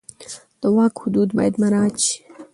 [0.61, 2.15] د واک حدود باید مراعت شي.